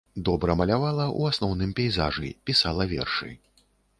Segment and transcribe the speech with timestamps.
[0.27, 3.29] Добра малявала, у асноўным пейзажы, пісала вершы.